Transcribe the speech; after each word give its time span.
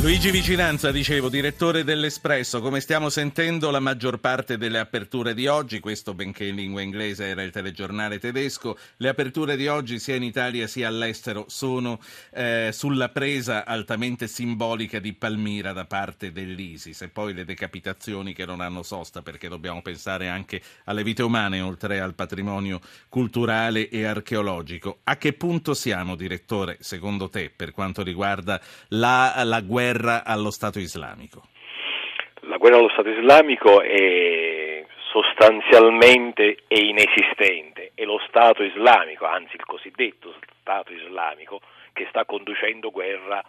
Luigi 0.00 0.30
Vicinanza, 0.30 0.92
dicevo, 0.92 1.28
direttore 1.28 1.82
dell'Espresso, 1.82 2.60
come 2.60 2.78
stiamo 2.78 3.08
sentendo 3.08 3.68
la 3.72 3.80
maggior 3.80 4.20
parte 4.20 4.56
delle 4.56 4.78
aperture 4.78 5.34
di 5.34 5.48
oggi, 5.48 5.80
questo 5.80 6.14
benché 6.14 6.44
in 6.44 6.54
lingua 6.54 6.82
inglese 6.82 7.26
era 7.26 7.42
il 7.42 7.50
telegiornale 7.50 8.20
tedesco, 8.20 8.78
le 8.98 9.08
aperture 9.08 9.56
di 9.56 9.66
oggi 9.66 9.98
sia 9.98 10.14
in 10.14 10.22
Italia 10.22 10.68
sia 10.68 10.86
all'estero 10.86 11.46
sono 11.48 11.98
eh, 12.30 12.70
sulla 12.72 13.08
presa 13.08 13.66
altamente 13.66 14.28
simbolica 14.28 15.00
di 15.00 15.14
Palmira 15.14 15.72
da 15.72 15.84
parte 15.84 16.30
dell'ISIS 16.30 17.02
e 17.02 17.08
poi 17.08 17.34
le 17.34 17.44
decapitazioni 17.44 18.32
che 18.34 18.46
non 18.46 18.60
hanno 18.60 18.84
sosta 18.84 19.22
perché 19.22 19.48
dobbiamo 19.48 19.82
pensare 19.82 20.28
anche 20.28 20.62
alle 20.84 21.02
vite 21.02 21.24
umane 21.24 21.60
oltre 21.60 21.98
al 21.98 22.14
patrimonio 22.14 22.80
culturale 23.08 23.88
e 23.88 24.04
archeologico. 24.04 25.00
A 25.02 25.16
che 25.16 25.32
punto 25.32 25.74
siamo, 25.74 26.14
direttore, 26.14 26.76
secondo 26.78 27.28
te, 27.28 27.50
per 27.54 27.72
quanto 27.72 28.04
riguarda 28.04 28.60
la, 28.90 29.42
la 29.42 29.60
guerra? 29.60 29.86
Guerra 29.88 30.24
allo 30.24 30.50
Stato 30.50 30.78
islamico? 30.78 31.44
La 32.42 32.58
guerra 32.58 32.76
allo 32.76 32.90
Stato 32.90 33.08
islamico 33.08 33.80
è 33.80 34.84
sostanzialmente 35.10 36.58
è 36.68 36.78
inesistente, 36.78 37.92
è 37.94 38.04
lo 38.04 38.20
Stato 38.28 38.62
islamico, 38.62 39.24
anzi 39.24 39.56
il 39.56 39.64
cosiddetto 39.64 40.34
Stato 40.60 40.92
islamico, 40.92 41.60
che 41.94 42.06
sta 42.10 42.26
conducendo 42.26 42.90
guerra 42.90 43.42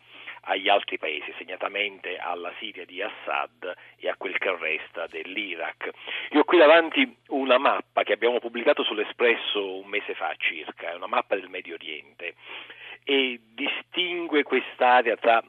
agli 0.44 0.70
altri 0.70 0.98
paesi, 0.98 1.34
segnatamente 1.38 2.18
alla 2.18 2.54
Siria 2.58 2.86
di 2.86 3.02
Assad 3.02 3.76
e 3.98 4.08
a 4.08 4.16
quel 4.18 4.38
che 4.38 4.56
resta 4.58 5.06
dell'Iraq. 5.08 5.90
Io 6.32 6.40
ho 6.40 6.44
qui 6.46 6.58
davanti 6.58 7.18
una 7.28 7.58
mappa 7.58 8.04
che 8.04 8.14
abbiamo 8.14 8.40
pubblicato 8.40 8.84
sull'Espresso 8.84 9.80
un 9.80 9.88
mese 9.88 10.14
fa 10.14 10.34
circa, 10.38 10.92
è 10.92 10.96
una 10.96 11.08
mappa 11.08 11.36
del 11.36 11.50
Medio 11.50 11.74
Oriente 11.74 12.36
e 13.04 13.40
distingue 13.54 14.44
quest'area 14.44 15.16
tra 15.18 15.44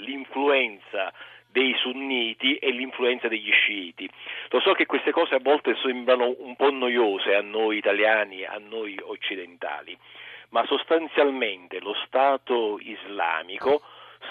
l'influenza 0.00 1.12
dei 1.50 1.74
sunniti 1.76 2.56
e 2.56 2.70
l'influenza 2.70 3.28
degli 3.28 3.50
sciiti. 3.50 4.08
Lo 4.50 4.60
so 4.60 4.72
che 4.72 4.86
queste 4.86 5.10
cose 5.10 5.34
a 5.34 5.40
volte 5.40 5.76
sembrano 5.82 6.34
un 6.38 6.54
po' 6.56 6.70
noiose 6.70 7.34
a 7.34 7.42
noi 7.42 7.78
italiani, 7.78 8.44
a 8.44 8.58
noi 8.58 8.98
occidentali, 9.02 9.96
ma 10.50 10.64
sostanzialmente 10.66 11.80
lo 11.80 11.94
Stato 12.06 12.78
islamico 12.80 13.82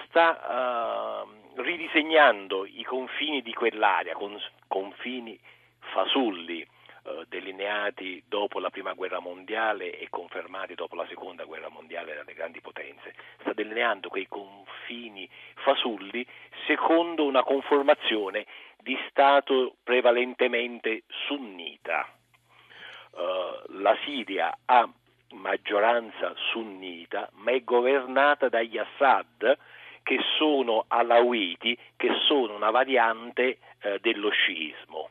sta 0.06 1.26
uh, 1.26 1.62
ridisegnando 1.62 2.66
i 2.66 2.84
confini 2.84 3.42
di 3.42 3.54
quell'area, 3.54 4.14
con 4.14 4.40
confini 4.68 5.38
fasulli 5.80 6.66
eh, 7.04 7.26
delineati 7.28 8.24
dopo 8.28 8.60
la 8.60 8.70
prima 8.70 8.94
guerra 8.94 9.20
mondiale 9.20 9.98
e 9.98 10.08
confermati 10.10 10.76
dopo 10.76 10.96
la 10.96 11.06
seconda 11.08 11.46
guerra 11.46 11.70
mondiale 11.70 12.16
dalle 12.16 12.34
grandi 12.34 12.62
potenze, 12.62 13.16
sta 13.42 13.54
delineando 13.54 14.10
quei 14.10 14.28
confini 14.28 15.30
fasulli 15.56 16.26
secondo 16.68 17.26
una 17.26 17.44
conformazione 17.44 18.46
di 18.78 18.98
Stato 19.10 19.76
prevalentemente 19.84 21.04
sunnita. 21.28 22.08
Uh, 23.12 23.82
la 23.82 23.98
Siria 24.06 24.56
ha 24.66 24.88
maggioranza 25.32 26.34
sunnita, 26.52 27.30
ma 27.34 27.52
è 27.52 27.64
governata 27.64 28.50
dagli 28.50 28.78
Assad, 28.78 29.58
che 30.04 30.20
sono 30.38 30.86
alawiti, 30.88 31.78
che 31.96 32.10
sono 32.28 32.56
una 32.56 32.72
variante 32.72 33.60
eh, 33.82 34.00
dello 34.00 34.30
sciismo. 34.30 35.10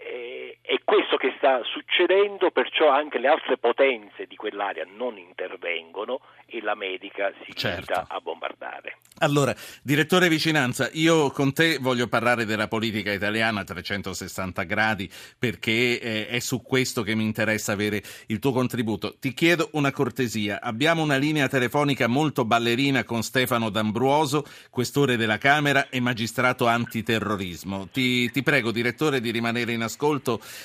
Eh, 0.00 0.58
è 0.62 0.78
questo 0.84 1.16
che 1.16 1.34
sta 1.38 1.60
succedendo, 1.64 2.50
perciò 2.50 2.88
anche 2.88 3.18
le 3.18 3.28
altre 3.28 3.58
potenze 3.58 4.26
di 4.26 4.36
quell'area 4.36 4.86
non 4.96 5.18
intervengono 5.18 6.20
e 6.46 6.62
l'America 6.62 7.32
si 7.44 7.52
certo. 7.54 7.92
limita 7.92 8.06
a 8.08 8.20
bombardare. 8.20 8.98
Allora, 9.20 9.54
direttore 9.82 10.28
Vicinanza, 10.28 10.88
io 10.92 11.30
con 11.30 11.52
te 11.52 11.78
voglio 11.78 12.06
parlare 12.06 12.44
della 12.44 12.68
politica 12.68 13.12
italiana 13.12 13.60
a 13.60 13.64
360 13.64 14.62
gradi 14.62 15.10
perché 15.38 16.00
eh, 16.00 16.28
è 16.28 16.38
su 16.38 16.62
questo 16.62 17.02
che 17.02 17.14
mi 17.14 17.24
interessa 17.24 17.72
avere 17.72 18.02
il 18.26 18.38
tuo 18.38 18.52
contributo. 18.52 19.16
Ti 19.18 19.34
chiedo 19.34 19.70
una 19.72 19.90
cortesia. 19.90 20.60
Abbiamo 20.60 21.02
una 21.02 21.16
linea 21.16 21.48
telefonica 21.48 22.06
molto 22.06 22.44
ballerina 22.44 23.04
con 23.04 23.22
Stefano 23.22 23.70
D'Ambruoso, 23.70 24.44
questore 24.70 25.16
della 25.16 25.38
Camera 25.38 25.88
e 25.88 26.00
magistrato 26.00 26.66
antiterrorismo. 26.66 27.88
Ti, 27.90 28.30
ti 28.30 28.42
prego, 28.42 28.70
direttore, 28.70 29.20
di 29.20 29.30
rimanere 29.30 29.72
in 29.72 29.82
ascolto. 29.82 29.97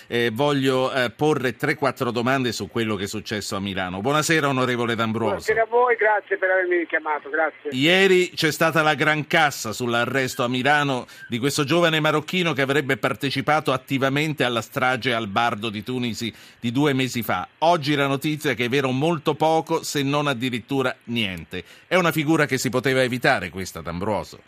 Eh, 0.08 0.30
voglio 0.32 0.94
eh, 0.94 1.10
porre 1.10 1.56
3-4 1.58 2.10
domande 2.10 2.52
su 2.52 2.70
quello 2.70 2.96
che 2.96 3.06
è 3.06 3.08
successo 3.08 3.56
a 3.56 3.60
Milano. 3.60 4.02
Buonasera, 4.02 4.48
onorevole 4.48 4.96
D'Ambruoso. 4.96 5.32
Buonasera 5.32 5.64
a 5.64 5.66
voi, 5.66 5.96
grazie 5.96 6.38
per 6.38 6.50
avermi 6.52 6.86
chiamato. 6.86 7.30
Grazie. 7.30 7.72
Ieri 7.72 8.30
c'è 8.30 8.52
stata 8.52 8.82
la 8.82 8.94
gran 8.94 9.28
cassa 9.28 9.74
sull'arresto 9.74 10.44
a 10.44 10.48
Milano 10.48 11.08
di 11.28 11.40
questo 11.40 11.64
giovane 11.64 12.00
marocchino 12.00 12.54
che 12.54 12.62
avrebbe 12.62 12.98
partecipato 12.98 13.72
attivamente 13.72 14.44
alla 14.44 14.62
strage 14.62 15.14
al 15.14 15.28
Bardo 15.28 15.70
di 15.70 15.84
Tunisi 15.84 16.34
di 16.60 16.72
due 16.72 16.94
mesi 16.94 17.24
fa. 17.24 17.48
Oggi 17.60 17.96
la 17.96 18.08
notizia 18.08 18.54
che 18.54 18.66
è 18.66 18.70
vero 18.70 18.92
molto 18.92 19.34
poco, 19.34 19.84
se 19.84 20.04
non 20.04 20.28
addirittura 20.28 20.96
niente. 21.06 21.64
È 21.88 21.96
una 21.96 22.12
figura 22.12 22.46
che 22.46 22.58
si 22.58 22.70
poteva 22.70 23.02
evitare 23.02 23.50
questa, 23.50 23.82
D'Ambroso. 23.82 24.40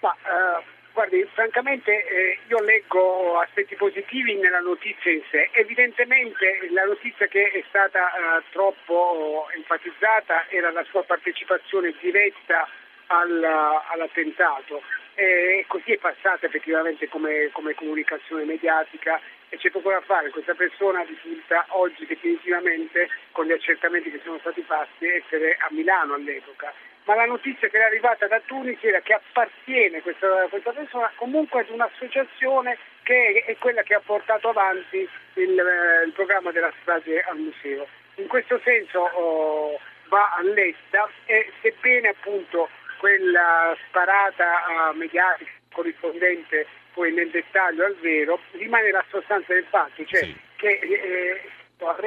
Ma, 0.00 0.10
uh, 0.10 0.67
guardi, 0.98 1.24
francamente 1.32 1.92
eh, 1.92 2.38
io 2.48 2.60
leggo 2.60 3.38
aspetti 3.38 3.76
positivi 3.76 4.34
nella 4.34 4.58
notizia 4.58 5.12
in 5.12 5.22
sé. 5.30 5.48
Evidentemente 5.52 6.66
la 6.70 6.82
notizia 6.86 7.28
che 7.28 7.52
è 7.52 7.62
stata 7.68 8.10
uh, 8.10 8.42
troppo 8.50 9.46
enfatizzata 9.54 10.48
era 10.48 10.72
la 10.72 10.82
sua 10.90 11.04
partecipazione 11.04 11.94
diretta 12.00 12.68
al, 13.06 13.44
all'attentato. 13.44 14.82
E 15.14 15.64
così 15.68 15.92
è 15.92 15.98
passata 15.98 16.46
effettivamente 16.46 17.08
come, 17.08 17.50
come, 17.52 17.74
comunicazione 17.74 18.42
mediatica. 18.42 19.20
E 19.50 19.56
c'è 19.56 19.70
poco 19.70 19.90
da 19.90 20.00
fare, 20.00 20.30
questa 20.30 20.54
persona 20.54 21.04
risulta 21.04 21.64
oggi 21.68 22.06
definitivamente 22.06 23.08
con 23.30 23.46
gli 23.46 23.52
accertamenti 23.52 24.10
che 24.10 24.20
sono 24.24 24.38
stati 24.40 24.62
fatti 24.62 25.06
essere 25.06 25.58
a 25.60 25.68
Milano 25.70 26.14
all'epoca, 26.14 26.74
ma 27.08 27.14
la 27.14 27.24
notizia 27.24 27.68
che 27.68 27.76
era 27.76 27.86
arrivata 27.86 28.26
da 28.26 28.38
Tunisi 28.44 28.86
era 28.86 29.00
che 29.00 29.14
appartiene 29.14 30.02
questa, 30.02 30.28
questa 30.50 30.72
persona 30.72 31.10
comunque 31.14 31.62
ad 31.62 31.70
un'associazione 31.70 32.76
che 33.02 33.44
è 33.46 33.56
quella 33.56 33.82
che 33.82 33.94
ha 33.94 34.02
portato 34.04 34.50
avanti 34.50 35.08
il, 35.34 35.58
eh, 35.58 36.04
il 36.04 36.12
programma 36.12 36.52
della 36.52 36.70
strage 36.82 37.22
al 37.22 37.38
museo. 37.38 37.86
In 38.16 38.26
questo 38.26 38.60
senso 38.62 38.98
oh, 39.00 39.80
va 40.08 40.34
all'esta 40.36 41.08
e 41.24 41.50
sebbene 41.62 42.08
appunto 42.08 42.68
quella 42.98 43.74
sparata 43.86 44.92
mediatica 44.92 45.50
corrispondente 45.72 46.66
poi 46.92 47.12
nel 47.12 47.30
dettaglio 47.30 47.86
al 47.86 47.96
vero, 48.02 48.38
rimane 48.50 48.90
la 48.90 49.04
sostanza 49.08 49.54
del 49.54 49.64
fatto, 49.70 50.04
cioè 50.04 50.24
sì. 50.24 50.36
che 50.56 50.68
eh, 50.68 51.40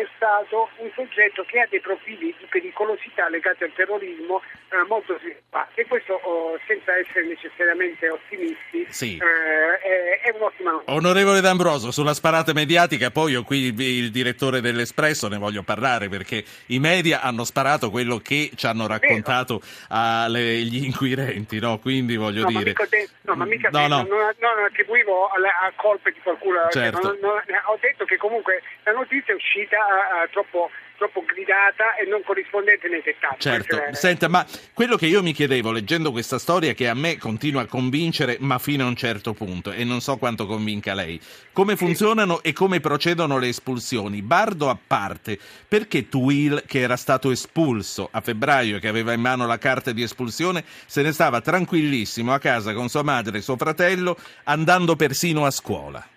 arrestato 0.01 0.69
un 0.77 0.89
soggetto 0.95 1.43
che 1.45 1.59
ha 1.59 1.67
dei 1.69 1.79
profili 1.79 2.33
di 2.37 2.45
pericolosità 2.49 3.29
legati 3.29 3.63
al 3.63 3.71
terrorismo 3.73 4.41
eh, 4.69 4.85
molto 4.87 5.17
sviluppati 5.19 5.81
e 5.81 5.85
questo 5.85 6.13
oh, 6.13 6.57
senza 6.67 6.95
essere 6.97 7.25
necessariamente 7.25 8.09
ottimisti 8.09 8.87
sì. 8.89 9.17
eh, 9.17 9.79
è, 9.79 10.21
è, 10.21 10.35
un'ottima 10.35 10.71
notizia. 10.71 10.93
Onorevole 10.93 11.41
D'Ambroso, 11.41 11.91
sulla 11.91 12.13
sparata 12.13 12.53
mediatica 12.53 13.11
poi 13.11 13.33
io 13.33 13.43
qui 13.43 13.65
il, 13.65 13.79
il, 13.79 14.11
direttore 14.11 14.61
dell'Espresso 14.61 15.27
ne 15.27 15.37
voglio 15.37 15.63
parlare 15.63 16.09
perché 16.09 16.43
i 16.67 16.79
media 16.79 17.21
hanno 17.21 17.43
sparato 17.43 17.89
quello 17.89 18.17
che 18.17 18.51
ci 18.55 18.65
hanno 18.65 18.87
raccontato 18.87 19.61
alle, 19.89 20.61
gli 20.61 20.85
inquirenti, 20.85 21.59
no? 21.59 21.79
quindi 21.79 22.15
voglio 22.15 22.43
no, 22.43 22.47
dire... 22.47 22.73
Ma 22.73 22.85
mica, 22.89 23.11
no, 23.21 23.35
ma 23.35 23.45
mica 23.45 23.69
no, 23.69 23.87
no. 23.87 23.97
Non, 24.03 24.33
non, 24.39 24.65
attribuivo 24.65 25.27
a, 25.27 25.35
a 25.67 25.71
colpe 25.75 26.11
di 26.11 26.19
qualcuno, 26.21 26.59
cioè, 26.69 26.83
certo. 26.83 27.01
cioè, 27.01 27.17
non, 27.21 27.31
ho 27.65 27.77
detto 27.79 28.05
che 28.05 28.17
comunque 28.17 28.61
la 28.83 28.91
notizia 28.91 29.33
è 29.33 29.35
uscita 29.35 29.77
uh, 29.91 30.29
troppo 30.31 30.69
troppo 31.01 31.23
gridata 31.25 31.95
e 31.95 32.07
non 32.07 32.21
corrispondente 32.23 32.87
nei 32.87 33.01
dettagli. 33.03 33.39
Certo, 33.39 33.75
senta, 33.93 34.27
ma 34.27 34.45
quello 34.71 34.97
che 34.97 35.07
io 35.07 35.23
mi 35.23 35.33
chiedevo 35.33 35.71
leggendo 35.71 36.11
questa 36.11 36.37
storia 36.37 36.73
che 36.73 36.87
a 36.87 36.93
me 36.93 37.17
continua 37.17 37.63
a 37.63 37.65
convincere, 37.65 38.37
ma 38.39 38.59
fino 38.59 38.83
a 38.83 38.87
un 38.87 38.95
certo 38.95 39.33
punto, 39.33 39.71
e 39.71 39.83
non 39.83 39.99
so 39.99 40.17
quanto 40.17 40.45
convinca 40.45 40.93
lei, 40.93 41.19
come 41.53 41.75
funzionano 41.75 42.35
sì. 42.35 42.49
e 42.49 42.53
come 42.53 42.79
procedono 42.81 43.39
le 43.39 43.47
espulsioni? 43.47 44.21
Bardo 44.21 44.69
a 44.69 44.77
parte, 44.85 45.39
perché 45.67 46.07
Tuil, 46.07 46.65
che 46.67 46.81
era 46.81 46.97
stato 46.97 47.31
espulso 47.31 48.07
a 48.11 48.21
febbraio 48.21 48.75
e 48.77 48.79
che 48.79 48.87
aveva 48.87 49.13
in 49.13 49.21
mano 49.21 49.47
la 49.47 49.57
carta 49.57 49.91
di 49.91 50.03
espulsione, 50.03 50.63
se 50.85 51.01
ne 51.01 51.13
stava 51.13 51.41
tranquillissimo 51.41 52.31
a 52.31 52.37
casa 52.37 52.73
con 52.73 52.89
sua 52.89 53.01
madre 53.01 53.39
e 53.39 53.41
suo 53.41 53.57
fratello, 53.57 54.15
andando 54.43 54.95
persino 54.95 55.47
a 55.47 55.51
scuola? 55.51 56.07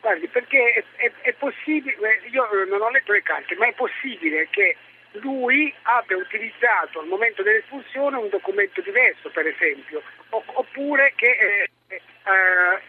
Guardi, 0.00 0.28
perché 0.28 0.72
è, 0.72 0.84
è, 0.96 1.12
è, 1.22 1.32
possibile, 1.34 2.20
io 2.30 2.48
non 2.68 2.80
ho 2.80 2.90
letto 2.90 3.12
le 3.12 3.22
carte, 3.22 3.56
ma 3.56 3.66
è 3.66 3.72
possibile 3.74 4.48
che 4.50 4.76
lui 5.12 5.74
abbia 5.82 6.16
utilizzato 6.16 7.00
al 7.00 7.06
momento 7.06 7.42
dell'espulsione 7.42 8.16
un 8.16 8.28
documento 8.28 8.80
diverso, 8.80 9.30
per 9.30 9.46
esempio, 9.46 10.02
oppure 10.30 11.12
che 11.16 11.30
eh, 11.30 11.70
eh, 11.90 12.80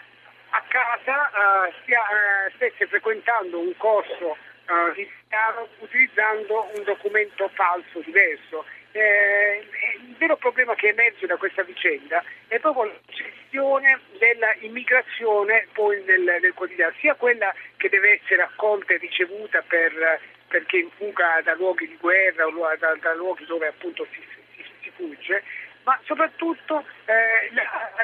a 0.49 0.63
casa 0.67 1.29
eh, 1.29 1.73
stia, 1.81 2.01
eh, 2.01 2.51
stesse 2.55 2.87
frequentando 2.87 3.59
un 3.59 3.75
corso 3.77 4.37
eh, 4.67 4.93
di 4.95 5.09
piano 5.27 5.67
utilizzando 5.79 6.69
un 6.75 6.83
documento 6.83 7.49
falso 7.53 7.99
diverso. 8.01 8.65
Eh, 8.91 9.67
il 10.07 10.15
vero 10.17 10.35
problema 10.37 10.73
che 10.73 10.87
emerge 10.87 11.27
da 11.27 11.37
questa 11.37 11.61
vicenda 11.63 12.23
è 12.47 12.57
proprio 12.59 12.85
la 12.85 12.99
gestione 13.05 13.99
dell'immigrazione 14.17 15.67
poi 15.73 16.03
nel, 16.05 16.39
nel 16.41 16.53
quotidiano, 16.53 16.93
sia 16.99 17.13
quella 17.13 17.53
che 17.77 17.89
deve 17.89 18.19
essere 18.21 18.41
accolta 18.41 18.93
e 18.93 18.97
ricevuta 18.97 19.61
per, 19.67 20.19
perché 20.47 20.77
in 20.77 20.89
fuga 20.97 21.41
da 21.43 21.53
luoghi 21.53 21.87
di 21.87 21.97
guerra 21.99 22.47
o 22.47 22.75
da, 22.77 22.95
da 22.99 23.13
luoghi 23.13 23.45
dove 23.45 23.67
appunto 23.67 24.07
si, 24.11 24.19
si, 24.55 24.65
si 24.81 24.91
fugge, 24.95 25.43
ma 25.83 25.99
soprattutto 26.05 26.83
eh, 27.05 27.53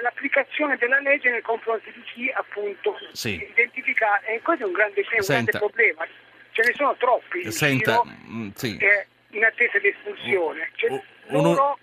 l'applicazione 0.01 0.77
della 0.77 0.99
legge 0.99 1.29
nei 1.29 1.41
confronti 1.41 1.91
di 1.91 2.01
chi 2.01 2.31
appunto 2.31 2.97
sì. 3.11 3.43
identifica, 3.43 4.21
e 4.21 4.41
questo 4.41 4.63
è 4.63 4.67
un 4.67 4.73
grande, 4.73 5.01
un 5.01 5.25
grande 5.25 5.51
problema, 5.51 6.07
ce 6.51 6.63
ne 6.63 6.73
sono 6.73 6.95
troppi 6.95 7.51
Senta, 7.51 8.01
giro, 8.03 8.15
mm, 8.29 8.49
sì. 8.53 8.77
eh, 8.77 9.07
in 9.35 9.43
attesa 9.43 9.77
di 9.79 9.89
espulsione. 9.89 10.71
Cioè, 10.75 10.91
uh, 10.91 11.01
loro, 11.27 11.77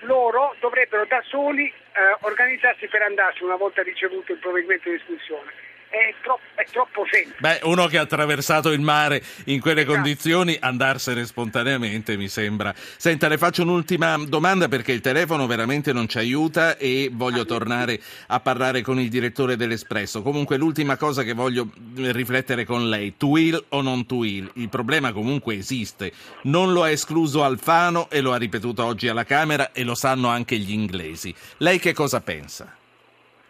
loro, 0.00 0.54
dovrebbero 0.60 1.04
da 1.06 1.22
soli 1.26 1.66
eh, 1.66 2.16
organizzarsi 2.20 2.88
per 2.88 3.02
andarsi 3.02 3.42
una 3.42 3.56
volta 3.56 3.82
ricevuto 3.82 4.32
il 4.32 4.38
provvedimento 4.38 4.88
di 4.88 4.96
espulsione 4.96 5.68
è 5.90 6.14
troppo, 6.22 6.42
è 6.54 6.64
troppo 6.70 7.04
semplice. 7.10 7.36
Beh, 7.40 7.60
uno 7.64 7.86
che 7.86 7.98
ha 7.98 8.02
attraversato 8.02 8.70
il 8.70 8.80
mare 8.80 9.22
in 9.46 9.60
quelle 9.60 9.80
esatto. 9.80 9.94
condizioni, 9.94 10.56
andarsene 10.58 11.26
spontaneamente 11.26 12.16
mi 12.16 12.28
sembra. 12.28 12.72
Senta, 12.74 13.28
le 13.28 13.38
faccio 13.38 13.62
un'ultima 13.62 14.16
domanda 14.26 14.68
perché 14.68 14.92
il 14.92 15.00
telefono 15.00 15.46
veramente 15.46 15.92
non 15.92 16.08
ci 16.08 16.18
aiuta 16.18 16.76
e 16.76 17.10
voglio 17.12 17.42
ah, 17.42 17.46
tornare 17.46 18.00
a 18.28 18.40
parlare 18.40 18.82
con 18.82 19.00
il 19.00 19.08
direttore 19.08 19.56
dell'Espresso. 19.56 20.22
Comunque 20.22 20.56
l'ultima 20.56 20.96
cosa 20.96 21.24
che 21.24 21.32
voglio 21.32 21.68
riflettere 21.96 22.64
con 22.64 22.88
lei, 22.88 23.16
to 23.16 23.26
will 23.26 23.64
o 23.70 23.82
non 23.82 24.06
to 24.06 24.16
will? 24.16 24.50
Il 24.54 24.68
problema 24.68 25.12
comunque 25.12 25.56
esiste. 25.56 26.12
Non 26.42 26.72
lo 26.72 26.84
ha 26.84 26.90
escluso 26.90 27.42
Alfano 27.42 28.08
e 28.10 28.20
lo 28.20 28.32
ha 28.32 28.36
ripetuto 28.36 28.84
oggi 28.84 29.08
alla 29.08 29.24
Camera 29.24 29.72
e 29.72 29.82
lo 29.82 29.96
sanno 29.96 30.28
anche 30.28 30.56
gli 30.56 30.72
inglesi. 30.72 31.34
Lei 31.58 31.80
che 31.80 31.92
cosa 31.92 32.20
pensa? 32.20 32.78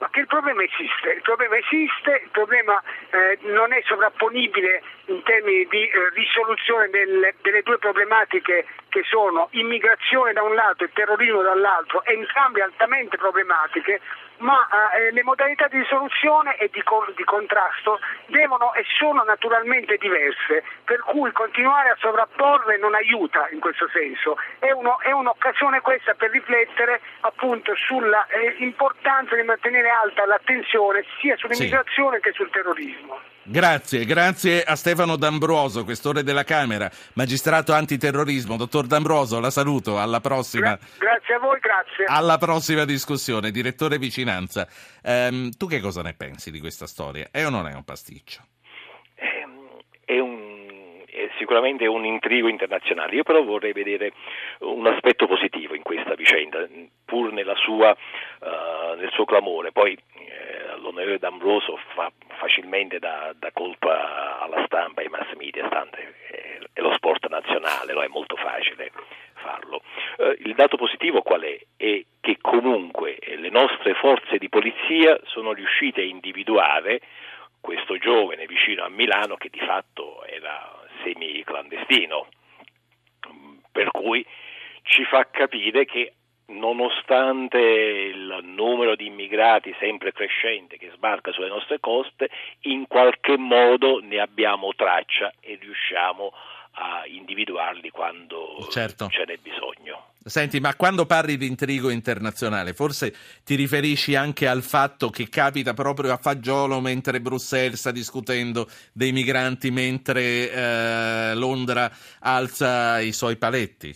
Ma 0.01 0.09
che 0.09 0.21
il 0.21 0.27
problema 0.27 0.63
esiste, 0.63 1.13
il 1.13 1.21
problema 1.21 1.59
esiste, 1.59 2.23
il 2.25 2.31
problema 2.33 2.83
eh, 3.11 3.39
non 3.43 3.71
è 3.75 3.83
sovrapponibile 3.85 4.83
in 5.07 5.23
termini 5.25 5.67
di 5.69 5.89
eh, 5.89 6.09
risoluzione 6.15 6.89
del, 6.89 7.35
delle 7.43 7.61
due 7.61 7.77
problematiche 7.77 8.65
che 8.89 9.03
sono 9.05 9.49
immigrazione 9.51 10.33
da 10.33 10.43
un 10.43 10.55
lato 10.55 10.85
e 10.85 10.91
terrorismo 10.95 11.43
dall'altro, 11.43 12.03
entrambe 12.07 12.63
altamente 12.63 13.19
problematiche, 13.19 14.01
ma 14.41 14.67
eh, 14.93 15.13
le 15.13 15.23
modalità 15.23 15.69
di 15.69 15.79
risoluzione 15.79 16.57
e 16.57 16.69
di, 16.73 16.83
di, 17.17 17.25
contrasto 17.25 17.99
devono 18.27 18.75
e 18.75 18.85
sono 18.99 19.23
naturalmente 19.23 19.97
diverse, 19.97 20.65
per 20.85 21.01
cui 21.01 21.31
continuare 21.33 21.91
a 21.91 21.97
sovrapporre 21.99 22.79
non 22.79 22.95
aiuta 22.95 23.49
in 23.51 23.61
questo 23.61 23.89
senso. 23.89 24.37
È, 24.59 24.71
uno, 24.71 25.01
è 25.01 25.13
un'occasione 25.13 25.81
questa 25.81 26.15
per 26.15 26.31
riflettere 26.31 27.01
appunto 27.21 27.75
sull'importanza 27.75 29.35
eh, 29.35 29.41
di 29.41 29.47
mantenere 29.47 29.89
alta 29.89 30.27
l'attenzione 30.27 31.05
sia 31.21 31.37
sull'immigrazione 31.37 32.17
sì. 32.17 32.23
che 32.23 32.33
sul 32.33 32.51
terrorismo. 32.51 33.21
Grazie, 33.51 34.05
grazie 34.05 34.63
a 34.63 34.77
Stefano 34.77 35.17
D'Ambroso, 35.17 35.83
questore 35.83 36.23
della 36.23 36.45
Camera, 36.45 36.89
magistrato 37.15 37.73
antiterrorismo. 37.73 38.57
Dottor 38.57 38.87
D'Ambroso, 38.87 39.41
la 39.41 39.51
saluto, 39.51 39.99
alla 39.99 40.21
prossima. 40.21 40.77
Gra- 40.77 40.79
grazie 40.97 41.35
a 41.35 41.39
voi, 41.41 41.59
grazie. 41.59 42.05
Alla 42.07 42.39
prossima 42.39 42.85
discussione, 42.85 43.51
direttore 43.51 43.99
vicinanza. 43.99 44.69
Ehm, 45.03 45.51
tu 45.59 45.67
che 45.67 45.81
cosa 45.81 46.01
ne 46.01 46.15
pensi 46.15 46.53
di 46.53 46.61
questa 46.61 46.87
storia? 46.87 47.27
È 47.33 47.45
o 47.45 47.51
non 47.51 47.67
è 47.67 47.75
un 47.75 47.83
pasticcio? 47.83 48.41
È 50.05 50.17
un 50.21 50.59
sicuramente 51.39 51.87
un 51.87 52.05
intrigo 52.05 52.47
internazionale. 52.47 53.17
Io 53.17 53.25
però 53.25 53.43
vorrei 53.43 53.73
vedere 53.73 54.13
un 54.61 54.87
aspetto 54.87 55.27
positivo 55.27 55.75
in 55.75 55.83
questa 55.83 56.15
vicenda, 56.15 56.65
pur 57.05 57.33
sua, 57.65 57.91
uh, 57.91 58.97
nel 58.97 59.11
suo 59.11 59.25
clamore. 59.25 59.73
Poi 59.73 59.99
eh, 60.81 60.83
l'onorevole 60.83 61.19
D'Ambroso 61.19 61.79
fa 61.95 62.11
facilmente 62.39 62.99
da, 62.99 63.33
da, 63.37 63.51
colpa 63.53 64.41
alla 64.41 64.65
stampa, 64.65 65.01
ai 65.01 65.09
mass 65.09 65.33
media, 65.37 65.67
stante 65.67 66.15
è, 66.29 66.59
è 66.73 66.81
lo 66.81 66.93
sport 66.95 67.29
nazionale, 67.29 67.93
no? 67.93 68.03
è 68.03 68.09
molto 68.09 68.37
facile 68.37 68.91
farlo. 69.35 69.83
Uh, 70.19 70.35
il 70.41 70.55
dato 70.55 70.77
positivo 70.77 71.23
qual 71.23 71.43
è? 71.43 71.59
È 71.77 72.05
che 72.21 72.39
comunque 72.41 73.19
le 73.37 73.51
nostre 73.51 73.95
forze 73.95 74.39
di 74.39 74.49
polizia 74.49 75.19
sono 75.25 75.53
riuscite 75.53 76.01
a 76.01 76.05
individuare 76.05 77.01
questo 77.61 77.99
giovane 77.99 78.47
vicino 78.47 78.85
a 78.85 78.89
Milano 78.89 79.37
che 79.37 79.49
di 79.51 79.61
fatto 79.61 80.25
era 80.25 80.79
semi-clandestino, 81.03 82.29
per 83.71 83.91
cui 83.91 84.25
ci 84.83 85.05
fa 85.05 85.29
capire 85.31 85.85
che 85.85 86.15
nonostante 86.51 87.59
il 87.59 88.41
numero 88.43 88.97
di 88.97 89.07
immigrati 89.07 89.75
sempre 89.79 90.13
crescente 90.13 90.77
che 90.77 90.91
sbarca 90.95 91.33
sulle 91.33 91.49
nostre 91.49 91.81
coste, 91.81 92.31
in 92.63 92.87
qualche 92.87 93.37
modo 93.37 94.01
ne 94.01 94.21
abbiamo 94.21 94.75
traccia 94.75 95.33
e 95.41 95.59
riusciamo 95.61 96.33
a 96.73 97.03
individuarli 97.07 97.91
quando 97.91 98.67
certo. 98.71 99.09
ce 99.09 99.25
n'è 99.27 99.37
bisogno. 99.37 100.09
Senti, 100.23 100.61
ma 100.61 100.75
quando 100.77 101.07
parli 101.07 101.39
di 101.39 101.47
intrigo 101.47 101.89
internazionale, 101.89 102.75
forse 102.75 103.15
ti 103.43 103.55
riferisci 103.55 104.15
anche 104.15 104.47
al 104.47 104.63
fatto 104.63 105.09
che 105.09 105.29
capita 105.31 105.73
proprio 105.73 106.13
a 106.13 106.19
fagiolo 106.19 106.79
mentre 106.81 107.21
Bruxelles 107.23 107.79
sta 107.79 107.91
discutendo 107.91 108.69
dei 108.93 109.13
migranti, 109.13 109.71
mentre 109.71 110.51
eh, 110.51 111.35
Londra 111.35 111.91
alza 112.21 113.01
i 113.01 113.13
suoi 113.13 113.37
paletti? 113.37 113.95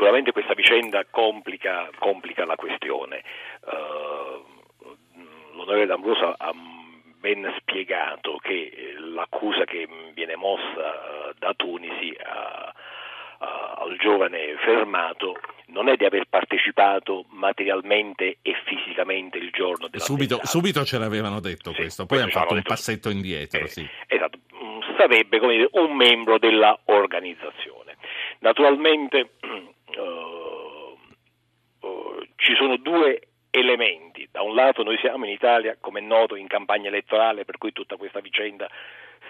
Sicuramente 0.00 0.32
questa 0.32 0.54
vicenda 0.54 1.04
complica, 1.10 1.90
complica 1.98 2.46
la 2.46 2.56
questione. 2.56 3.22
Uh, 3.60 4.96
l'onorevole 5.52 5.84
D'Ambroso 5.84 6.34
ha 6.38 6.54
ben 7.18 7.54
spiegato 7.58 8.38
che 8.38 8.94
l'accusa 8.96 9.64
che 9.64 9.86
viene 10.14 10.36
mossa 10.36 10.62
uh, 10.64 11.32
da 11.38 11.52
Tunisi 11.54 12.16
a 12.18 12.72
uh, 13.40 13.82
al 13.82 13.96
giovane 13.98 14.56
fermato 14.64 15.38
non 15.66 15.88
è 15.88 15.96
di 15.96 16.04
aver 16.04 16.24
partecipato 16.28 17.24
materialmente 17.28 18.38
e 18.40 18.54
fisicamente 18.64 19.38
il 19.38 19.50
giorno 19.50 19.88
della 19.88 20.02
subito, 20.02 20.40
subito 20.44 20.84
ce 20.84 20.98
l'avevano 20.98 21.40
detto 21.40 21.70
sì, 21.70 21.76
questo, 21.76 22.06
poi 22.06 22.20
hanno 22.20 22.30
fatto 22.30 22.54
un 22.54 22.62
passetto 22.62 23.10
indietro. 23.10 23.60
Eh, 23.60 23.68
sì. 23.68 23.86
Esatto, 24.06 24.38
mm, 24.54 24.96
sarebbe 24.96 25.38
come 25.38 25.56
dire, 25.56 25.68
un 25.72 25.94
membro 25.94 26.38
della 26.38 26.78
organizzazione. 26.86 27.96
Naturalmente 28.40 29.32
uh, 29.96 30.98
uh, 31.86 32.22
ci 32.36 32.49
sono 32.60 32.76
due 32.76 33.28
elementi. 33.48 34.28
Da 34.30 34.42
un 34.42 34.54
lato 34.54 34.82
noi 34.82 34.98
siamo 34.98 35.24
in 35.24 35.32
Italia, 35.32 35.78
come 35.80 36.00
è 36.00 36.02
noto, 36.02 36.36
in 36.36 36.46
campagna 36.46 36.88
elettorale, 36.88 37.46
per 37.46 37.56
cui 37.56 37.72
tutta 37.72 37.96
questa 37.96 38.20
vicenda 38.20 38.68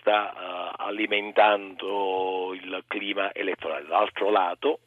sta 0.01 0.33
uh, 0.35 0.83
alimentando 0.83 2.53
il 2.55 2.83
clima 2.89 3.33
elettorale. 3.33 3.87
Dall'altro 3.87 4.31
lato, 4.31 4.81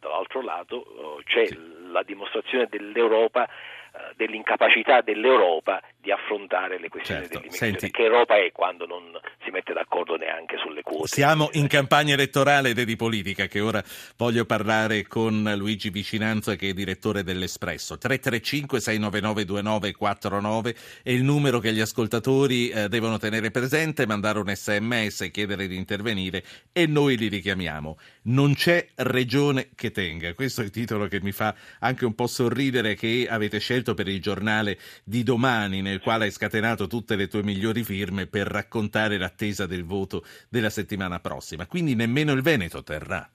dall'altro 0.00 0.42
lato 0.42 0.76
uh, 0.76 1.22
c'è 1.22 1.46
sì. 1.46 1.58
la 1.92 2.02
dimostrazione 2.02 2.66
dell'Europa 2.68 3.44
uh, 3.44 3.98
dell'incapacità 4.16 5.00
dell'Europa 5.00 5.80
di 6.04 6.12
affrontare 6.12 6.78
le 6.78 6.90
questioni 6.90 7.22
certo. 7.22 7.38
dell'immigrazione. 7.38 7.78
Senti, 7.78 7.90
che 7.90 8.02
Europa 8.02 8.36
è 8.36 8.52
quando 8.52 8.84
non 8.84 9.18
si 9.42 9.50
mette 9.50 9.72
d'accordo 9.72 10.16
neanche 10.16 10.58
sulle 10.58 10.82
quote? 10.82 11.08
Siamo 11.08 11.48
in 11.52 11.66
campagna 11.66 12.12
elettorale 12.12 12.70
ed 12.70 12.78
è 12.78 12.84
di 12.84 12.94
politica 12.94 13.46
che 13.46 13.60
ora 13.60 13.82
voglio 14.18 14.44
parlare 14.44 15.06
con 15.06 15.50
Luigi 15.56 15.88
Vicinanza 15.88 16.56
che 16.56 16.68
è 16.68 16.72
direttore 16.74 17.22
dell'Espresso. 17.22 17.96
335 17.96 18.80
699 18.80 19.44
2949 19.46 20.74
è 21.02 21.10
il 21.10 21.22
numero 21.22 21.58
che 21.58 21.72
gli 21.72 21.80
ascoltatori 21.80 22.68
eh, 22.68 22.88
devono 22.88 23.16
tenere 23.16 23.50
presente, 23.50 24.06
mandare 24.06 24.38
un 24.40 24.54
sms, 24.54 25.30
chiedere 25.32 25.66
di 25.66 25.76
intervenire 25.76 26.44
e 26.70 26.86
noi 26.86 27.16
li 27.16 27.28
richiamiamo. 27.28 27.96
Non 28.24 28.54
c'è 28.54 28.86
regione 28.96 29.70
che 29.74 29.90
tenga. 29.90 30.34
Questo 30.34 30.60
è 30.60 30.64
il 30.64 30.70
titolo 30.70 31.06
che 31.06 31.22
mi 31.22 31.32
fa 31.32 31.54
anche 31.78 32.04
un 32.04 32.14
po' 32.14 32.26
sorridere 32.26 32.94
che 32.94 33.26
avete 33.26 33.58
scelto 33.58 33.94
per 33.94 34.08
il 34.08 34.20
giornale 34.20 34.78
di 35.02 35.22
domani 35.22 35.80
nel 35.94 36.02
quale 36.02 36.24
hai 36.24 36.30
scatenato 36.32 36.88
tutte 36.88 37.14
le 37.14 37.28
tue 37.28 37.44
migliori 37.44 37.84
firme 37.84 38.26
per 38.26 38.48
raccontare 38.48 39.16
l'attesa 39.16 39.66
del 39.66 39.84
voto 39.84 40.24
della 40.50 40.70
settimana 40.70 41.20
prossima. 41.20 41.66
Quindi 41.66 41.94
nemmeno 41.94 42.32
il 42.32 42.42
Veneto 42.42 42.82
terrà. 42.82 43.28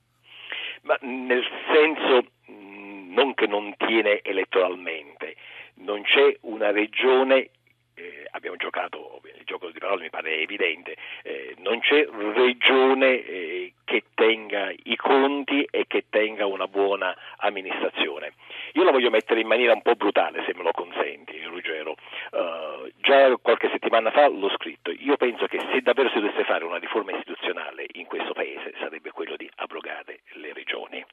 Ma 0.82 0.98
nel 1.02 1.44
senso 1.72 2.32
non 2.48 3.34
che 3.34 3.48
non 3.48 3.74
tiene 3.78 4.22
elettoralmente, 4.24 5.36
non 5.76 6.02
c'è 6.04 6.38
una 6.42 6.72
regione 6.72 7.52
eh, 8.00 8.28
abbiamo 8.32 8.56
giocato, 8.56 9.22
il 9.24 9.44
gioco 9.44 9.70
di 9.70 9.80
parole 9.80 10.04
mi 10.04 10.10
pare 10.10 10.40
evidente, 10.40 10.96
eh, 11.24 11.56
non 11.58 11.80
c'è 11.80 12.08
regione 12.08 13.26
eh, 13.26 13.74
che 13.84 14.06
tenga 14.14 14.72
i 14.72 14.96
conti 14.96 15.68
e 15.70 15.86
che 15.88 16.06
tenga 16.10 16.46
una 16.46 16.68
buona 16.68 17.16
amministrazione. 17.38 18.34
Io 18.74 18.84
la 18.84 18.92
voglio 18.92 19.10
mettere 19.10 19.42
in 19.42 19.48
maniera 19.48 19.74
un 19.74 19.82
po' 19.82 19.96
brutale, 19.96 20.44
se 20.46 20.54
me 20.56 20.64
lo 20.64 20.72
consenti, 20.72 21.44
Ruggero. 21.44 21.96
Uh, 22.32 22.92
già 23.02 23.36
qualche 23.42 23.70
settimana 23.72 24.12
fa 24.12 24.28
l'ho 24.28 24.50
scritto, 24.52 24.92
io 24.92 25.18
penso 25.18 25.48
che 25.48 25.60
se 25.72 25.82
davvero 25.82 26.10
si 26.10 26.20
dovesse 26.20 26.44
fare 26.44 26.64
una 26.64 26.78
riforma 26.78 27.12
istituzionale 27.12 27.86
in 27.94 28.06
questo 28.06 28.34
Paese 28.34 28.74
sarebbe 28.78 29.12
quello 29.12 29.36
di 29.36 29.50
abrogare 29.56 30.20
le 30.34 30.54
regioni 30.54 31.04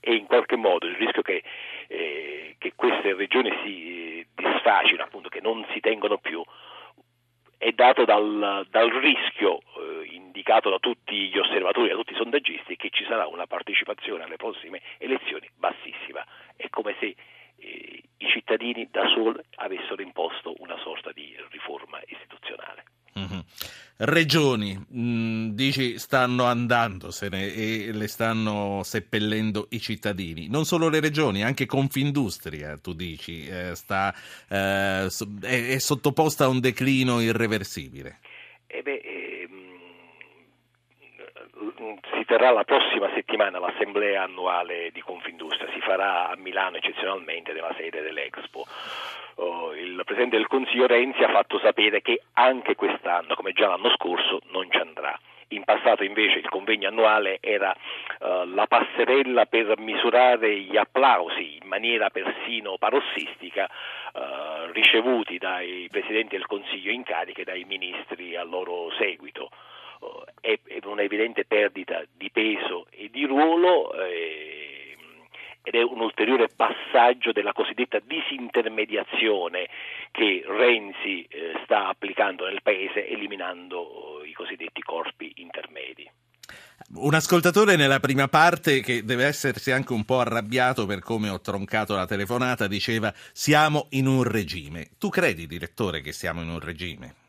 e 0.00 0.14
in 0.14 0.26
qualche 0.26 0.56
modo 0.56 0.86
il 0.86 0.96
rischio 0.96 1.22
che, 1.22 1.42
eh, 1.88 2.56
che 2.58 2.72
queste 2.76 3.14
regioni 3.14 3.50
si 3.64 4.26
disfacino, 4.34 5.02
appunto 5.02 5.28
che 5.28 5.40
non 5.40 5.64
si 5.72 5.80
tengono 5.80 6.18
più, 6.18 6.42
è 7.58 7.72
dato 7.72 8.04
dal, 8.16 8.66
dal 8.70 8.90
rischio 8.90 9.58
eh, 9.58 10.14
indicato 10.14 10.70
da 10.70 10.78
tutti 10.78 11.28
gli 11.28 11.38
osservatori, 11.38 11.88
da 11.88 11.94
tutti 11.94 12.12
i 12.12 12.16
sondaggisti, 12.16 12.76
che 12.76 12.90
ci 12.90 13.04
sarà 13.04 13.26
una 13.26 13.46
partecipazione 13.46 14.24
alle 14.24 14.36
prossime 14.36 14.80
elezioni 14.98 15.48
bassissima. 15.56 16.24
È 16.56 16.68
come 16.70 16.96
se 16.98 17.14
eh, 17.58 18.02
i 18.16 18.28
cittadini 18.28 18.88
da 18.90 19.06
soli 19.08 19.40
avessero 19.56 20.02
imposto 20.02 20.54
una 20.58 20.78
sorta 20.78 21.12
di 21.12 21.36
riforma 21.50 22.00
istituzionale. 22.06 22.84
Mm-hmm. 23.18 23.40
Regioni, 24.06 24.76
mh, 24.76 25.00
mm, 25.00 25.48
dici, 25.50 25.98
stanno 25.98 26.44
andandosene 26.44 27.52
e 27.52 27.90
le 27.90 28.06
stanno 28.06 28.82
seppellendo 28.84 29.66
i 29.70 29.80
cittadini. 29.80 30.46
Non 30.46 30.64
solo 30.64 30.88
le 30.88 31.00
regioni, 31.00 31.42
anche 31.42 31.66
Confindustria, 31.66 32.76
tu 32.76 32.92
dici, 32.92 33.48
eh, 33.48 33.74
sta, 33.74 34.14
eh, 34.48 35.08
è, 35.40 35.68
è, 35.70 35.78
sottoposta 35.78 36.44
a 36.44 36.48
un 36.48 36.60
declino 36.60 37.18
irreversibile. 37.20 38.20
Eh 38.68 38.82
beh, 38.82 39.00
si 42.14 42.24
terrà 42.24 42.50
la 42.50 42.64
prossima 42.64 43.10
settimana 43.14 43.58
l'assemblea 43.58 44.22
annuale 44.22 44.90
di 44.92 45.00
Confindustria, 45.00 45.70
si 45.72 45.80
farà 45.80 46.28
a 46.28 46.36
Milano 46.36 46.76
eccezionalmente 46.76 47.52
nella 47.52 47.74
sede 47.76 48.02
dell'Expo 48.02 48.64
oh, 49.36 49.74
il 49.74 50.00
Presidente 50.04 50.36
del 50.36 50.46
Consiglio 50.46 50.86
Renzi 50.86 51.22
ha 51.22 51.30
fatto 51.30 51.58
sapere 51.58 52.02
che 52.02 52.22
anche 52.34 52.74
quest'anno, 52.74 53.34
come 53.34 53.52
già 53.52 53.68
l'anno 53.68 53.90
scorso, 53.90 54.40
non 54.50 54.70
ci 54.70 54.78
andrà. 54.78 55.18
In 55.50 55.62
passato 55.62 56.02
invece 56.02 56.38
il 56.38 56.48
convegno 56.48 56.88
annuale 56.88 57.38
era 57.40 57.72
uh, 57.72 58.52
la 58.52 58.66
passerella 58.66 59.46
per 59.46 59.78
misurare 59.78 60.58
gli 60.58 60.76
applausi 60.76 61.58
in 61.62 61.68
maniera 61.68 62.10
persino 62.10 62.76
parossistica 62.78 63.68
uh, 64.12 64.72
ricevuti 64.72 65.38
dai 65.38 65.86
Presidenti 65.88 66.36
del 66.36 66.46
Consiglio 66.46 66.90
in 66.90 67.04
carica 67.04 67.42
e 67.42 67.44
dai 67.44 67.64
ministri 67.64 68.34
a 68.34 68.42
loro 68.42 68.90
seguito. 68.98 69.50
È, 70.40 70.58
è, 70.64 70.78
un'evidente 70.84 71.44
perdita 71.44 72.04
di 72.16 72.30
peso 72.30 72.86
e 72.90 73.08
di 73.10 73.24
ruolo. 73.24 73.92
Eh, 73.94 74.76
ed 75.66 75.74
è 75.74 75.82
un 75.82 75.98
ulteriore 75.98 76.46
passaggio 76.54 77.32
della 77.32 77.52
cosiddetta 77.52 77.98
disintermediazione 77.98 79.68
che 80.12 80.44
Renzi 80.46 81.26
eh, 81.28 81.54
sta 81.64 81.88
applicando 81.88 82.46
nel 82.46 82.62
Paese 82.62 83.08
eliminando 83.08 84.22
i 84.24 84.32
cosiddetti 84.32 84.80
corpi 84.82 85.32
intermedi. 85.38 86.08
Un 86.94 87.14
ascoltatore 87.14 87.74
nella 87.74 87.98
prima 87.98 88.28
parte, 88.28 88.80
che 88.80 89.02
deve 89.02 89.24
essersi 89.24 89.72
anche 89.72 89.92
un 89.92 90.04
po' 90.04 90.20
arrabbiato 90.20 90.86
per 90.86 91.00
come 91.00 91.30
ho 91.30 91.40
troncato 91.40 91.96
la 91.96 92.06
telefonata, 92.06 92.68
diceva 92.68 93.12
siamo 93.32 93.88
in 93.90 94.06
un 94.06 94.22
regime. 94.22 94.90
Tu 94.98 95.08
credi, 95.08 95.48
direttore, 95.48 96.00
che 96.00 96.12
siamo 96.12 96.42
in 96.42 96.48
un 96.48 96.60
regime? 96.60 97.25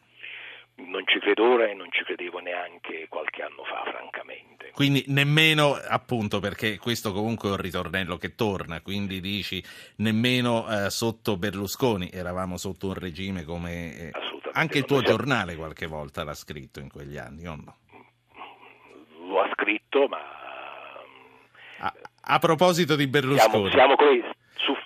Non 0.78 1.04
ci 1.08 1.20
credo 1.20 1.54
ora 1.54 1.68
e 1.68 1.74
non 1.74 1.88
ci 1.92 2.04
credevo 2.04 2.40
neanche 2.40 3.08
qualche 3.10 3.42
anno 3.42 3.64
fa, 3.64 3.84
francamente. 3.90 4.72
Quindi 4.74 5.04
nemmeno, 5.08 5.74
appunto, 5.74 6.40
perché 6.40 6.78
questo 6.78 7.12
comunque 7.12 7.50
è 7.50 7.52
un 7.54 7.58
ritornello 7.58 8.18
che 8.18 8.36
torna, 8.36 8.80
quindi 8.82 9.20
dici 9.20 9.64
nemmeno 9.98 10.68
eh, 10.70 10.90
sotto 10.92 11.36
Berlusconi 11.38 12.10
eravamo 12.12 12.58
sotto 12.58 12.88
un 12.88 12.94
regime 12.94 13.44
come... 13.44 13.98
Eh, 13.98 14.12
anche 14.54 14.78
il 14.78 14.86
tuo 14.86 15.02
giornale 15.02 15.56
qualche 15.56 15.88
volta 15.88 16.24
l'ha 16.24 16.34
scritto 16.34 16.80
in 16.80 16.90
quegli 16.90 17.18
anni, 17.18 17.48
o 17.48 17.56
no? 17.56 17.78
Lo 19.28 19.42
ha 19.42 19.50
scritto, 19.54 20.08
ma... 20.08 20.20
A, 21.80 21.94
a 22.22 22.40
proposito 22.40 22.96
di 22.96 23.08
Berlusconi... 23.08 23.70
Siamo, 23.70 23.96
siamo 23.96 23.96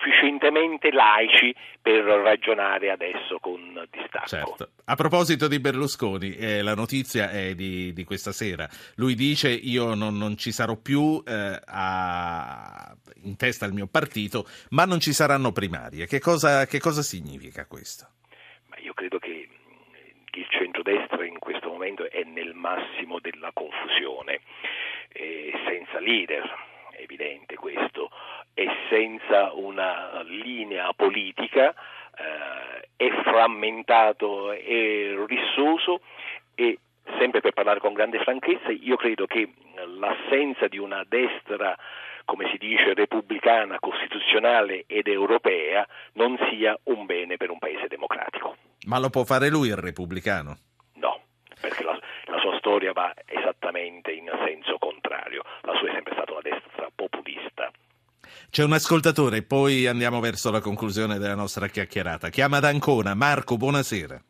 sufficientemente 0.02 0.90
laici 0.90 1.54
per 1.80 2.02
ragionare 2.04 2.90
adesso 2.90 3.38
con 3.40 3.86
distacco. 3.90 4.26
Certo. 4.26 4.68
A 4.84 4.94
proposito 4.96 5.48
di 5.48 5.60
Berlusconi, 5.60 6.36
eh, 6.36 6.62
la 6.62 6.74
notizia 6.74 7.30
è 7.30 7.54
di, 7.54 7.92
di, 7.92 8.04
questa 8.04 8.32
sera. 8.32 8.68
Lui 8.96 9.14
dice 9.14 9.48
io 9.50 9.94
non, 9.94 10.16
non 10.18 10.36
ci 10.36 10.50
sarò 10.50 10.76
più 10.76 11.22
eh, 11.24 11.60
a, 11.64 12.94
in 13.22 13.36
testa 13.36 13.64
al 13.64 13.72
mio 13.72 13.86
partito, 13.86 14.44
ma 14.70 14.84
non 14.84 14.98
ci 15.00 15.12
saranno 15.12 15.52
primarie. 15.52 16.06
Che 16.06 16.18
cosa, 16.18 16.66
che 16.66 16.80
cosa 16.80 17.02
significa 17.02 17.66
questo? 17.66 18.08
Ma 18.68 18.76
io 18.78 18.92
credo 18.94 19.18
che 19.18 19.48
il 20.34 20.46
centrodestra 20.48 21.24
in 21.24 21.38
questo 21.38 21.68
momento 21.68 22.10
è 22.10 22.22
nel 22.24 22.54
massimo 22.54 23.20
della 23.20 23.50
confusione, 23.52 24.40
eh, 25.12 25.52
senza 25.66 26.00
leader, 26.00 26.42
è 26.90 27.02
evidente 27.02 27.54
questo 27.54 28.10
e 28.54 28.68
senza 28.88 29.52
una 29.52 30.22
linea 30.22 30.92
politica, 30.94 31.70
eh, 31.70 32.88
è 32.96 33.10
frammentato, 33.22 34.52
è 34.52 35.14
rissoso 35.26 36.00
e 36.54 36.78
sempre 37.18 37.40
per 37.40 37.52
parlare 37.52 37.80
con 37.80 37.92
grande 37.92 38.18
franchezza, 38.20 38.70
io 38.70 38.96
credo 38.96 39.26
che 39.26 39.52
l'assenza 39.98 40.68
di 40.68 40.78
una 40.78 41.04
destra, 41.06 41.76
come 42.24 42.48
si 42.50 42.58
dice, 42.58 42.94
repubblicana, 42.94 43.78
costituzionale 43.80 44.84
ed 44.86 45.08
europea 45.08 45.86
non 46.14 46.38
sia 46.50 46.78
un 46.84 47.06
bene 47.06 47.36
per 47.36 47.50
un 47.50 47.58
paese 47.58 47.88
democratico. 47.88 48.56
Ma 48.86 48.98
lo 48.98 49.10
può 49.10 49.24
fare 49.24 49.48
lui 49.48 49.68
il 49.68 49.76
repubblicano? 49.76 50.56
No, 50.94 51.20
perché 51.60 51.82
la, 51.84 51.98
la 52.26 52.38
sua 52.38 52.56
storia 52.58 52.92
va 52.92 53.12
esattamente 53.26 54.12
in 54.12 54.30
senso 54.44 54.78
contrario. 54.78 55.42
La 55.62 55.74
sua 55.74 55.88
è 55.88 55.92
sempre 55.92 56.12
stata 56.14 56.32
una 56.32 56.42
destra 56.42 56.88
populista 56.94 57.70
c'è 58.52 58.64
un 58.64 58.74
ascoltatore, 58.74 59.40
poi 59.40 59.86
andiamo 59.86 60.20
verso 60.20 60.50
la 60.50 60.60
conclusione 60.60 61.16
della 61.16 61.34
nostra 61.34 61.68
chiacchierata. 61.68 62.28
Chiama 62.28 62.60
da 62.60 62.68
Ancona. 62.68 63.14
Marco, 63.14 63.56
buonasera. 63.56 64.20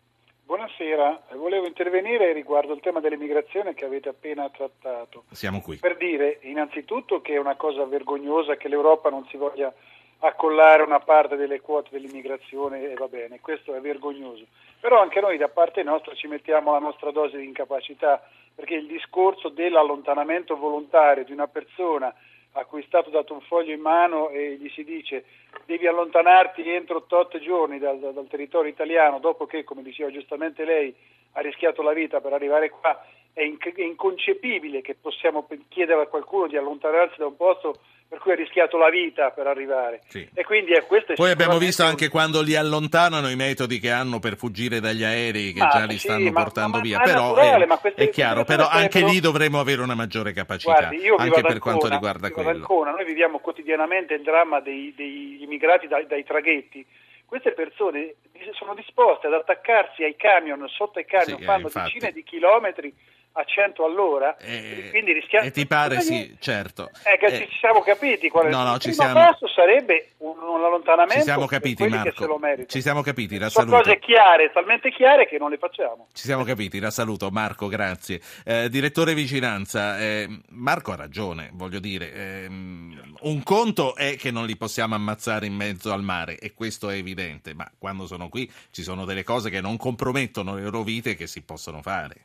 Buonasera, 0.47 1.23
volevo 1.33 1.67
intervenire 1.67 2.33
riguardo 2.33 2.73
il 2.73 2.79
tema 2.79 3.01
dell'immigrazione 3.01 3.75
che 3.75 3.85
avete 3.85 4.11
appena 4.11 4.49
trattato. 4.49 5.25
Siamo 5.33 5.61
qui. 5.61 5.79
Per 5.79 5.97
dire 5.97 6.39
innanzitutto 6.43 7.21
che 7.21 7.33
è 7.33 7.39
una 7.39 7.57
cosa 7.57 7.85
vergognosa 7.85 8.55
che 8.55 8.69
l'Europa 8.69 9.11
non 9.11 9.27
si 9.29 9.37
voglia 9.37 9.75
accollare 10.21 10.85
una 10.85 11.01
parte 11.01 11.35
delle 11.35 11.61
quote 11.61 11.89
dell'immigrazione 11.91 12.93
e 12.93 12.95
va 12.95 13.09
bene, 13.09 13.41
questo 13.41 13.75
è 13.75 13.81
vergognoso. 13.81 14.45
Però 14.79 15.03
anche 15.03 15.21
noi 15.21 15.37
da 15.37 15.49
parte 15.49 15.83
nostra 15.83 16.15
ci 16.15 16.29
mettiamo 16.29 16.71
la 16.71 16.79
nostra 16.79 17.11
dose 17.11 17.39
di 17.39 17.45
incapacità 17.45 18.23
perché 18.55 18.75
il 18.75 18.87
discorso 18.87 19.49
dell'allontanamento 19.49 20.57
volontario 20.57 21.25
di 21.25 21.33
una 21.33 21.49
persona 21.49 22.15
a 22.53 22.65
cui 22.65 22.83
è 22.83 22.85
stato 22.87 23.11
dato 23.11 23.33
un 23.33 23.41
foglio 23.41 23.73
in 23.73 23.81
mano 23.81 24.29
e 24.29 24.57
gli 24.57 24.69
si 24.71 24.85
dice 24.85 25.25
devi 25.65 25.87
allontanarti 25.87 26.69
entro 26.69 27.05
8 27.09 27.39
giorni 27.39 27.79
dal, 27.79 27.99
dal 27.99 28.27
territorio 28.29 28.71
italiano 28.71 29.19
dopo 29.19 29.47
che, 29.47 29.65
come 29.65 29.83
diceva 29.83 30.11
giustamente 30.11 30.65
lei, 30.65 30.95
ha 31.33 31.41
rischiato 31.41 31.83
la 31.83 31.93
vita 31.93 32.21
per 32.21 32.33
arrivare 32.33 32.69
qua, 32.71 33.05
è, 33.33 33.43
inc- 33.43 33.75
è 33.75 33.83
inconcepibile 33.83 34.83
che 34.83 34.95
possiamo 34.95 35.47
chiedere 35.69 36.03
a 36.03 36.07
qualcuno 36.07 36.47
di 36.47 36.57
allontanarsi 36.57 37.17
da 37.19 37.27
un 37.27 37.37
posto 37.37 37.79
per 38.13 38.21
cui 38.21 38.33
ha 38.33 38.35
rischiato 38.35 38.77
la 38.77 38.91
vita 38.91 39.31
per 39.31 39.47
arrivare. 39.47 40.03
Sì. 40.09 40.29
E 40.35 40.45
quindi 40.45 40.73
è 40.73 40.85
questo 40.85 41.15
Poi 41.15 41.31
abbiamo 41.31 41.57
visto 41.57 41.83
anche 41.83 42.11
quando 42.11 42.43
li 42.43 42.55
allontanano 42.55 43.31
i 43.31 43.37
metodi 43.37 43.79
che 43.79 43.91
hanno 43.91 44.19
per 44.19 44.37
fuggire 44.37 44.81
dagli 44.81 45.03
aerei 45.03 45.55
che 45.55 45.61
ma, 45.61 45.69
già 45.69 45.85
li 45.87 45.97
sì, 45.97 46.09
stanno 46.09 46.31
ma, 46.31 46.43
portando 46.43 46.77
ma, 46.77 46.83
via. 46.83 47.01
però 47.01 47.35
naturale, 47.35 47.65
è, 47.65 47.95
è 47.95 48.09
chiaro, 48.11 48.45
però 48.45 48.69
anche 48.69 49.03
lì 49.03 49.19
dovremo 49.19 49.61
avere 49.61 49.81
una 49.81 49.95
maggiore 49.95 50.35
capacità, 50.35 50.91
Guardi, 50.91 51.09
anche 51.09 51.41
per 51.41 51.59
quanto 51.59 51.89
riguarda 51.89 52.31
quello. 52.31 52.51
Ancona, 52.51 52.91
noi 52.91 53.07
viviamo 53.07 53.39
quotidianamente 53.39 54.13
il 54.13 54.23
dramma 54.23 54.61
dei, 54.61 54.93
degli 54.95 55.41
immigrati 55.41 55.89
dai, 55.89 56.07
dai 56.07 56.23
traghetti. 56.23 56.85
Queste 57.25 57.53
persone 57.53 58.17
sono 58.53 58.75
disposte 58.75 59.27
ad 59.29 59.33
attaccarsi 59.33 60.05
ai 60.05 60.17
camion, 60.17 60.63
sotto 60.69 60.99
ai 60.99 61.07
camion, 61.07 61.39
sì, 61.39 61.45
fanno 61.45 61.69
eh, 61.69 61.71
decine 61.73 62.13
di 62.13 62.23
chilometri 62.25 62.93
a 63.33 63.45
100 63.45 63.85
all'ora 63.85 64.37
eh, 64.37 64.89
quindi 64.91 65.13
rischiamo... 65.13 65.47
e 65.47 65.51
ti 65.51 65.67
pare 65.67 66.01
sì 66.01 66.37
certo. 66.39 66.91
Eh, 67.05 67.17
che 67.19 67.27
eh, 67.27 67.49
ci 67.49 67.59
siamo 67.59 67.81
capiti 67.81 68.29
qual 68.29 68.47
è 68.47 68.51
no, 68.51 68.63
no, 68.63 68.75
il 68.75 68.81
ci 68.81 68.93
siamo... 68.93 69.15
passo 69.15 69.49
sarebbe 69.49 70.11
un, 70.19 70.37
un 70.39 70.65
allontanamento 70.65 71.15
ci 71.15 71.23
siamo 71.23 71.47
capiti 71.47 71.89
Marco. 71.89 72.39
ci 72.67 72.81
siamo 72.83 73.01
capiti 73.01 73.39
la 73.39 73.49
sono 73.49 73.71
cose 73.79 73.99
chiare 73.99 74.51
talmente 74.53 74.91
chiare 74.91 75.27
che 75.27 75.39
non 75.39 75.51
le 75.51 75.59
facciamo. 75.59 76.09
Ci 76.13 76.25
siamo 76.25 76.45
capiti 76.45 76.79
la 76.79 76.91
saluto 76.91 77.31
Marco 77.31 77.69
grazie. 77.69 78.21
Eh, 78.45 78.69
direttore 78.69 79.15
vicinanza 79.15 79.99
eh, 79.99 80.29
Marco 80.51 80.93
ha 80.93 80.97
ragione 80.97 81.51
voglio 81.55 81.79
dire 81.79 82.13
ehm, 82.13 83.15
un 83.23 83.43
conto 83.43 83.95
è 83.95 84.17
che 84.17 84.31
non 84.31 84.47
li 84.47 84.57
possiamo 84.57 84.95
ammazzare 84.95 85.47
in 85.47 85.55
mezzo 85.55 85.93
al 85.93 86.03
mare 86.03 86.39
e 86.39 86.53
questo 86.55 86.91
è 86.91 86.97
evidente 86.97 87.55
ma 87.55 87.71
quando 87.79 88.07
sono 88.07 88.29
qui 88.29 88.51
ci 88.71 88.83
sono 88.83 89.05
delle 89.05 89.25
cose 89.25 89.49
che 89.49 89.61
non 89.61 89.77
compromettono 89.77 90.55
le 90.55 90.63
loro 90.63 90.83
vite 90.83 91.15
che 91.15 91.27
si 91.27 91.43
possono 91.43 91.81
fare 91.83 92.25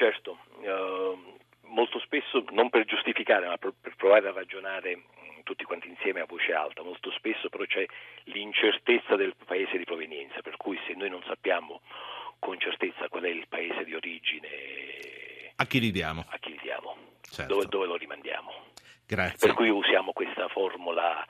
Certo, 0.00 0.38
eh, 0.62 1.36
molto 1.66 1.98
spesso, 1.98 2.42
non 2.52 2.70
per 2.70 2.86
giustificare, 2.86 3.46
ma 3.46 3.58
per, 3.58 3.74
per 3.78 3.96
provare 3.96 4.28
a 4.28 4.32
ragionare 4.32 5.02
tutti 5.42 5.64
quanti 5.64 5.88
insieme 5.88 6.20
a 6.20 6.24
voce 6.24 6.54
alta, 6.54 6.82
molto 6.82 7.10
spesso 7.10 7.50
però 7.50 7.64
c'è 7.64 7.84
l'incertezza 8.24 9.14
del 9.16 9.34
paese 9.44 9.76
di 9.76 9.84
provenienza, 9.84 10.40
per 10.40 10.56
cui 10.56 10.80
se 10.86 10.94
noi 10.94 11.10
non 11.10 11.22
sappiamo 11.26 11.82
con 12.38 12.58
certezza 12.58 13.08
qual 13.08 13.24
è 13.24 13.28
il 13.28 13.46
paese 13.46 13.84
di 13.84 13.94
origine, 13.94 14.48
a 15.56 15.66
chi 15.66 15.80
li 15.80 15.90
diamo? 15.90 16.24
A 16.30 16.38
chi 16.38 16.52
li 16.52 16.60
diamo? 16.62 16.96
Certo. 17.20 17.52
Dove, 17.52 17.66
dove 17.66 17.86
lo 17.86 17.96
rimandiamo? 17.96 18.50
Grazie. 19.06 19.48
Per 19.48 19.54
cui 19.54 19.68
usiamo 19.68 20.12
questa 20.12 20.48
formula 20.48 21.26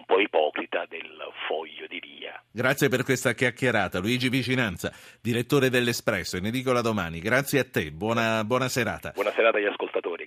un 0.00 0.04
po' 0.06 0.18
ipocrita 0.18 0.86
del 0.88 1.06
foglio 1.46 1.86
di 1.86 2.00
via. 2.00 2.42
Grazie 2.50 2.88
per 2.88 3.04
questa 3.04 3.34
chiacchierata. 3.34 3.98
Luigi 3.98 4.28
Vicinanza, 4.28 4.92
direttore 5.20 5.68
dell'Espresso, 5.68 6.38
in 6.38 6.46
edicola 6.46 6.80
domani. 6.80 7.20
Grazie 7.20 7.60
a 7.60 7.64
te, 7.64 7.92
buona, 7.92 8.42
buona 8.44 8.68
serata. 8.68 9.12
Buona 9.14 9.32
serata 9.32 9.58
agli 9.58 9.66
ascoltatori. 9.66 10.10